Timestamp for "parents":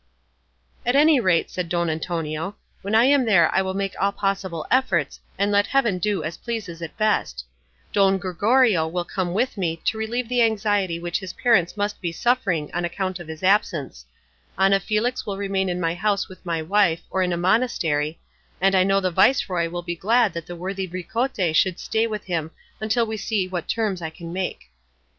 11.33-11.77